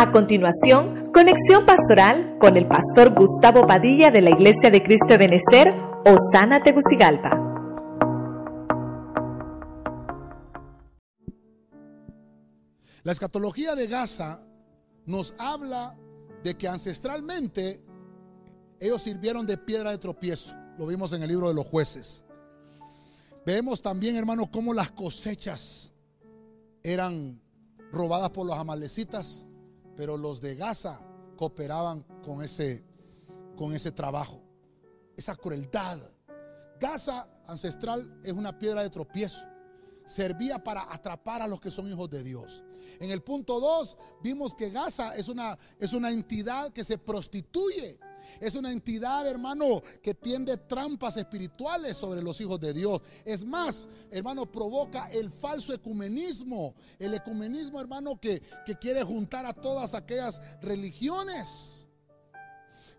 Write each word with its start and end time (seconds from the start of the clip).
A 0.00 0.12
continuación, 0.12 1.12
conexión 1.12 1.66
pastoral 1.66 2.38
con 2.40 2.56
el 2.56 2.66
pastor 2.66 3.12
Gustavo 3.14 3.66
Padilla 3.66 4.10
de 4.10 4.22
la 4.22 4.30
Iglesia 4.30 4.70
de 4.70 4.82
Cristo 4.82 5.08
de 5.08 5.18
Benecer, 5.18 5.74
Osana 6.06 6.62
Tegucigalpa. 6.62 7.38
La 13.02 13.12
escatología 13.12 13.74
de 13.74 13.88
Gaza 13.88 14.40
nos 15.04 15.34
habla 15.36 15.98
de 16.44 16.56
que 16.56 16.66
ancestralmente 16.66 17.84
ellos 18.80 19.02
sirvieron 19.02 19.46
de 19.46 19.58
piedra 19.58 19.90
de 19.90 19.98
tropiezo. 19.98 20.54
Lo 20.78 20.86
vimos 20.86 21.12
en 21.12 21.22
el 21.22 21.28
libro 21.28 21.48
de 21.48 21.54
los 21.54 21.66
jueces. 21.66 22.24
Vemos 23.44 23.82
también, 23.82 24.16
hermanos, 24.16 24.48
cómo 24.50 24.72
las 24.72 24.92
cosechas 24.92 25.92
eran 26.82 27.38
robadas 27.92 28.30
por 28.30 28.46
los 28.46 28.56
amalecitas, 28.56 29.44
pero 30.00 30.16
los 30.16 30.40
de 30.40 30.54
Gaza 30.54 30.98
cooperaban 31.36 32.06
con 32.24 32.42
ese, 32.42 32.82
con 33.54 33.74
ese 33.74 33.92
trabajo, 33.92 34.40
esa 35.14 35.36
crueldad. 35.36 35.98
Gaza 36.80 37.28
ancestral 37.46 38.18
es 38.24 38.32
una 38.32 38.58
piedra 38.58 38.82
de 38.82 38.88
tropiezo. 38.88 39.46
Servía 40.10 40.62
para 40.62 40.92
atrapar 40.92 41.40
a 41.40 41.46
los 41.46 41.60
que 41.60 41.70
son 41.70 41.88
hijos 41.88 42.10
de 42.10 42.22
Dios. 42.24 42.64
En 42.98 43.10
el 43.10 43.22
punto 43.22 43.60
2 43.60 43.96
vimos 44.22 44.54
que 44.54 44.70
Gaza 44.70 45.14
es 45.14 45.28
una, 45.28 45.56
es 45.78 45.92
una 45.92 46.10
entidad 46.10 46.72
que 46.72 46.82
se 46.82 46.98
prostituye 46.98 47.98
es 48.38 48.54
una 48.54 48.70
entidad, 48.70 49.26
hermano, 49.26 49.82
que 50.02 50.14
tiende 50.14 50.56
trampas 50.56 51.16
espirituales 51.16 51.96
sobre 51.96 52.22
los 52.22 52.40
hijos 52.40 52.60
de 52.60 52.72
Dios. 52.72 53.00
Es 53.24 53.44
más, 53.44 53.88
hermano, 54.10 54.46
provoca 54.46 55.10
el 55.10 55.30
falso 55.30 55.72
ecumenismo. 55.72 56.74
El 56.98 57.14
ecumenismo, 57.14 57.80
hermano, 57.80 58.20
que, 58.20 58.42
que 58.64 58.76
quiere 58.76 59.02
juntar 59.02 59.46
a 59.46 59.54
todas 59.54 59.94
aquellas 59.94 60.40
religiones. 60.60 61.86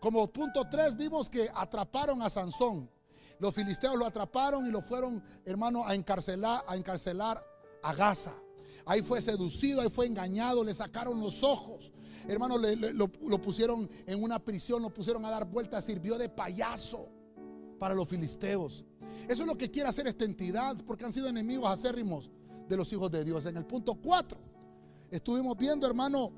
Como 0.00 0.26
punto 0.32 0.66
3 0.68 0.96
vimos 0.96 1.28
que 1.28 1.50
atraparon 1.54 2.22
a 2.22 2.30
Sansón. 2.30 2.90
Los 3.40 3.54
filisteos 3.54 3.96
lo 3.96 4.06
atraparon 4.06 4.66
y 4.66 4.70
lo 4.70 4.82
fueron, 4.82 5.22
hermano, 5.44 5.86
a 5.86 5.94
encarcelar, 5.94 6.62
a 6.68 6.76
encarcelar 6.76 7.42
a 7.82 7.94
Gaza. 7.94 8.34
Ahí 8.84 9.02
fue 9.02 9.20
seducido, 9.20 9.80
ahí 9.80 9.88
fue 9.88 10.06
engañado, 10.06 10.62
le 10.62 10.74
sacaron 10.74 11.18
los 11.20 11.42
ojos. 11.42 11.90
Hermano, 12.28 12.58
lo, 12.58 13.40
pusieron 13.40 13.88
en 14.06 14.22
una 14.22 14.38
prisión, 14.38 14.82
lo 14.82 14.92
pusieron 14.92 15.24
a 15.24 15.30
dar 15.30 15.46
vueltas, 15.46 15.84
sirvió 15.84 16.18
de 16.18 16.28
payaso 16.28 17.08
para 17.78 17.94
los 17.94 18.08
filisteos. 18.08 18.84
Eso 19.26 19.42
es 19.42 19.46
lo 19.46 19.56
que 19.56 19.70
quiere 19.70 19.88
hacer 19.88 20.06
esta 20.06 20.24
entidad, 20.24 20.76
porque 20.86 21.04
han 21.04 21.12
sido 21.12 21.28
enemigos 21.28 21.70
acérrimos 21.70 22.30
de 22.68 22.76
los 22.76 22.92
hijos 22.92 23.10
de 23.10 23.24
Dios. 23.24 23.46
En 23.46 23.56
el 23.56 23.64
punto 23.64 23.94
4, 23.94 24.38
estuvimos 25.10 25.56
viendo, 25.56 25.86
hermano, 25.86 26.30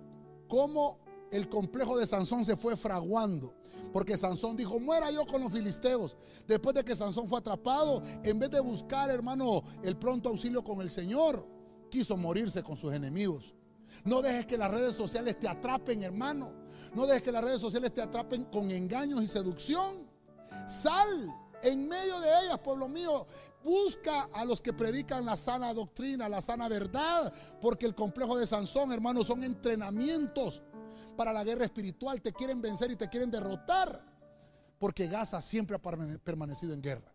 cómo 0.47 1.02
el 1.33 1.49
complejo 1.49 1.97
de 1.97 2.07
Sansón 2.07 2.45
se 2.45 2.57
fue 2.57 2.77
fraguando. 2.77 3.55
Porque 3.93 4.17
Sansón 4.17 4.57
dijo, 4.57 4.79
muera 4.79 5.11
yo 5.11 5.27
con 5.27 5.43
los 5.43 5.53
filisteos. 5.53 6.17
Después 6.47 6.75
de 6.75 6.85
que 6.85 6.95
Sansón 6.95 7.29
fue 7.29 7.39
atrapado, 7.39 8.03
en 8.23 8.39
vez 8.39 8.51
de 8.51 8.61
buscar, 8.61 9.11
hermano, 9.11 9.63
el 9.83 9.97
pronto 9.97 10.29
auxilio 10.29 10.63
con 10.63 10.81
el 10.81 10.89
Señor, 10.89 11.47
quiso 11.91 12.17
morirse 12.17 12.63
con 12.63 12.77
sus 12.77 12.93
enemigos. 12.93 13.55
No 14.05 14.23
dejes 14.23 14.47
que 14.47 14.57
las 14.57 14.71
redes 14.71 14.95
sociales 14.95 15.39
te 15.39 15.49
atrapen, 15.49 16.03
hermano. 16.03 16.53
No 16.95 17.07
dejes 17.07 17.23
que 17.23 17.33
las 17.33 17.45
redes 17.45 17.61
sociales 17.61 17.93
te 17.93 18.01
atrapen 18.01 18.45
con 18.45 18.71
engaños 18.71 19.23
y 19.23 19.27
seducción. 19.27 20.09
Sal 20.67 21.35
en 21.63 21.89
medio 21.89 22.19
de 22.21 22.29
ellas, 22.45 22.59
pueblo 22.59 22.89
mío. 22.89 23.27
Busca 23.63 24.29
a 24.33 24.45
los 24.45 24.61
que 24.61 24.73
predican 24.73 25.25
la 25.25 25.37
sana 25.37 25.73
doctrina, 25.73 26.29
la 26.29 26.41
sana 26.41 26.69
verdad. 26.69 27.33
Porque 27.61 27.87
el 27.87 27.95
complejo 27.95 28.39
de 28.39 28.47
Sansón, 28.47 28.93
hermano, 28.93 29.23
son 29.23 29.45
entrenamientos 29.45 30.63
para 31.17 31.33
la 31.33 31.45
guerra 31.45 31.65
espiritual. 31.65 32.21
Te 32.21 32.33
quieren 32.33 32.61
vencer 32.61 32.91
y 32.91 32.97
te 32.97 33.09
quieren 33.09 33.31
derrotar. 33.31 34.05
Porque 34.79 35.07
Gaza 35.07 35.41
siempre 35.41 35.77
ha 35.77 35.79
permanecido 35.79 36.75
en 36.75 36.83
guerra. 36.83 37.13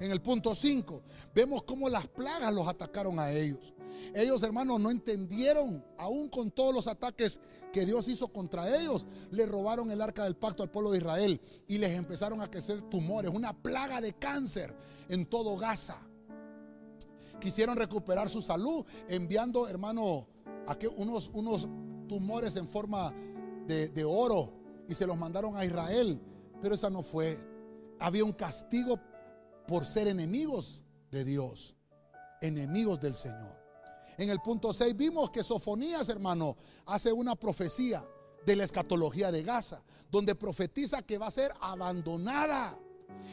En 0.00 0.10
el 0.10 0.22
punto 0.22 0.54
5, 0.54 1.02
vemos 1.34 1.62
cómo 1.64 1.88
las 1.90 2.08
plagas 2.08 2.52
los 2.54 2.66
atacaron 2.66 3.18
a 3.18 3.30
ellos. 3.30 3.74
Ellos, 4.14 4.42
hermanos, 4.42 4.80
no 4.80 4.90
entendieron, 4.90 5.84
aún 5.98 6.30
con 6.30 6.50
todos 6.50 6.74
los 6.74 6.86
ataques 6.88 7.38
que 7.70 7.84
Dios 7.84 8.08
hizo 8.08 8.28
contra 8.28 8.74
ellos, 8.80 9.06
le 9.30 9.44
robaron 9.44 9.90
el 9.90 10.00
arca 10.00 10.24
del 10.24 10.36
pacto 10.36 10.62
al 10.62 10.70
pueblo 10.70 10.90
de 10.90 10.98
Israel 10.98 11.40
y 11.68 11.76
les 11.76 11.92
empezaron 11.92 12.40
a 12.40 12.50
crecer 12.50 12.80
tumores, 12.82 13.30
una 13.30 13.52
plaga 13.52 14.00
de 14.00 14.14
cáncer 14.14 14.74
en 15.08 15.26
todo 15.26 15.56
Gaza. 15.58 15.98
Quisieron 17.38 17.76
recuperar 17.76 18.28
su 18.28 18.42
salud 18.42 18.84
enviando, 19.08 19.68
hermano, 19.68 20.26
unos, 20.96 21.30
unos 21.34 21.68
tumores 22.08 22.56
en 22.56 22.66
forma 22.68 23.12
de, 23.70 24.04
oro 24.04 24.52
y 24.88 24.94
se 24.94 25.06
los 25.06 25.16
mandaron 25.16 25.56
a 25.56 25.64
Israel, 25.64 26.20
pero 26.60 26.74
esa 26.74 26.90
no 26.90 27.02
fue. 27.02 27.38
Había 27.98 28.24
un 28.24 28.32
castigo 28.32 28.98
por 29.66 29.86
ser 29.86 30.08
enemigos 30.08 30.82
de 31.10 31.24
Dios, 31.24 31.76
enemigos 32.40 33.00
del 33.00 33.14
Señor. 33.14 33.58
En 34.18 34.30
el 34.30 34.40
punto 34.40 34.72
6 34.72 34.96
vimos 34.96 35.30
que 35.30 35.42
Sofonías, 35.42 36.08
hermano, 36.08 36.56
hace 36.86 37.12
una 37.12 37.36
profecía 37.36 38.04
de 38.44 38.56
la 38.56 38.64
escatología 38.64 39.30
de 39.30 39.42
Gaza, 39.42 39.82
donde 40.10 40.34
profetiza 40.34 41.02
que 41.02 41.18
va 41.18 41.28
a 41.28 41.30
ser 41.30 41.52
abandonada. 41.60 42.78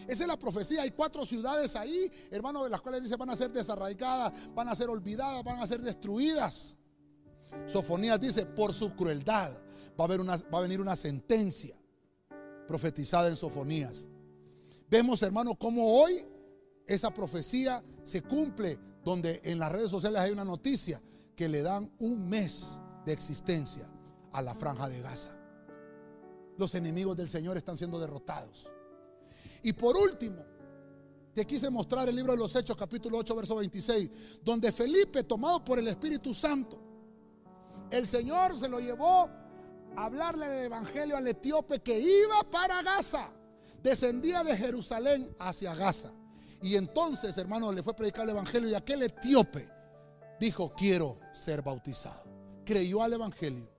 Esa 0.07 0.23
es 0.23 0.27
la 0.27 0.37
profecía. 0.37 0.83
Hay 0.83 0.91
cuatro 0.91 1.25
ciudades 1.25 1.75
ahí, 1.75 2.11
hermano, 2.29 2.63
de 2.63 2.69
las 2.69 2.81
cuales 2.81 3.01
dice 3.03 3.15
van 3.15 3.29
a 3.29 3.35
ser 3.35 3.51
desarraigadas, 3.51 4.33
van 4.53 4.69
a 4.69 4.75
ser 4.75 4.89
olvidadas, 4.89 5.43
van 5.43 5.59
a 5.59 5.67
ser 5.67 5.81
destruidas. 5.81 6.77
Sofonías 7.65 8.19
dice, 8.19 8.45
por 8.45 8.73
su 8.73 8.93
crueldad 8.95 9.66
va 9.99 10.05
a, 10.05 10.21
una, 10.21 10.37
va 10.53 10.59
a 10.59 10.61
venir 10.61 10.79
una 10.79 10.95
sentencia 10.95 11.75
profetizada 12.67 13.29
en 13.29 13.37
Sofonías. 13.37 14.07
Vemos, 14.89 15.21
hermano, 15.23 15.55
cómo 15.55 15.99
hoy 15.99 16.25
esa 16.85 17.13
profecía 17.13 17.83
se 18.03 18.21
cumple, 18.21 18.79
donde 19.03 19.41
en 19.43 19.59
las 19.59 19.71
redes 19.71 19.89
sociales 19.89 20.21
hay 20.21 20.31
una 20.31 20.45
noticia 20.45 21.01
que 21.35 21.49
le 21.49 21.61
dan 21.61 21.91
un 21.99 22.27
mes 22.27 22.79
de 23.05 23.13
existencia 23.13 23.89
a 24.31 24.41
la 24.41 24.53
franja 24.53 24.87
de 24.89 25.01
Gaza. 25.01 25.35
Los 26.57 26.73
enemigos 26.75 27.15
del 27.15 27.27
Señor 27.27 27.57
están 27.57 27.77
siendo 27.77 27.99
derrotados. 27.99 28.69
Y 29.63 29.73
por 29.73 29.95
último, 29.95 30.43
te 31.33 31.45
quise 31.45 31.69
mostrar 31.69 32.09
el 32.09 32.15
libro 32.15 32.31
de 32.31 32.39
los 32.39 32.55
Hechos, 32.55 32.75
capítulo 32.75 33.17
8, 33.19 33.35
verso 33.35 33.55
26, 33.57 34.41
donde 34.43 34.71
Felipe, 34.71 35.23
tomado 35.23 35.63
por 35.63 35.77
el 35.77 35.87
Espíritu 35.87 36.33
Santo, 36.33 36.79
el 37.91 38.07
Señor 38.07 38.57
se 38.57 38.67
lo 38.67 38.79
llevó 38.79 39.29
hablarle 39.95 40.47
del 40.47 40.65
Evangelio 40.65 41.17
al 41.17 41.27
etíope 41.27 41.79
que 41.81 41.99
iba 41.99 42.43
para 42.49 42.81
Gaza 42.81 43.31
descendía 43.81 44.43
de 44.43 44.55
Jerusalén 44.57 45.35
hacia 45.39 45.75
Gaza. 45.75 46.11
Y 46.61 46.75
entonces, 46.75 47.37
hermano, 47.37 47.71
le 47.71 47.83
fue 47.83 47.95
predicar 47.95 48.23
el 48.23 48.31
Evangelio 48.31 48.69
y 48.69 48.75
aquel 48.75 49.03
etíope 49.03 49.69
dijo, 50.39 50.73
quiero 50.75 51.19
ser 51.33 51.61
bautizado. 51.61 52.27
Creyó 52.65 53.01
al 53.01 53.13
Evangelio 53.13 53.69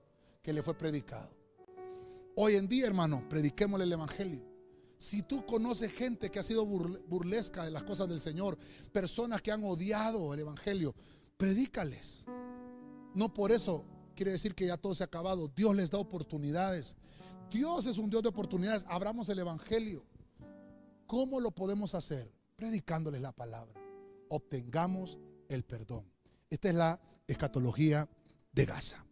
que 0.41 0.53
le 0.53 0.63
fue 0.63 0.73
predicado. 0.73 1.29
Hoy 2.35 2.55
en 2.55 2.67
día, 2.67 2.87
hermano, 2.87 3.27
prediquémosle 3.29 3.83
el 3.83 3.93
Evangelio. 3.93 4.49
Si 4.97 5.23
tú 5.23 5.45
conoces 5.45 5.91
gente 5.91 6.29
que 6.29 6.39
ha 6.39 6.43
sido 6.43 6.65
burlesca 6.65 7.63
de 7.63 7.71
las 7.71 7.83
cosas 7.83 8.09
del 8.09 8.19
Señor, 8.19 8.57
personas 8.91 9.41
que 9.41 9.51
han 9.51 9.63
odiado 9.63 10.33
el 10.33 10.39
Evangelio, 10.39 10.95
predícales. 11.37 12.25
No 13.13 13.33
por 13.33 13.51
eso 13.51 13.85
quiere 14.19 14.33
decir 14.33 14.53
que 14.53 14.67
ya 14.67 14.75
todo 14.75 14.93
se 14.93 15.01
ha 15.01 15.05
acabado. 15.05 15.47
Dios 15.47 15.73
les 15.73 15.89
da 15.89 15.97
oportunidades. 15.97 16.97
Dios 17.49 17.85
es 17.85 17.97
un 17.97 18.09
Dios 18.09 18.21
de 18.21 18.27
oportunidades. 18.27 18.85
Abramos 18.89 19.29
el 19.29 19.39
Evangelio. 19.39 20.05
¿Cómo 21.07 21.39
lo 21.39 21.51
podemos 21.51 21.95
hacer? 21.95 22.29
Predicándoles 22.57 23.21
la 23.21 23.31
palabra. 23.31 23.79
Obtengamos 24.27 25.17
el 25.47 25.63
perdón. 25.63 26.11
Esta 26.49 26.67
es 26.67 26.75
la 26.75 26.99
escatología 27.27 28.09
de 28.51 28.65
Gaza. 28.65 29.05